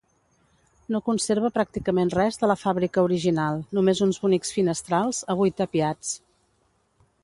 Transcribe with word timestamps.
No 0.93 1.01
conserva 1.09 1.51
pràcticament 1.57 2.09
res 2.15 2.41
de 2.43 2.49
la 2.53 2.57
fàbrica 2.63 3.05
original, 3.11 3.63
només 3.79 4.03
uns 4.09 4.21
bonics 4.27 4.57
finestrals, 4.59 5.25
avui 5.37 5.59
tapiats. 5.63 6.15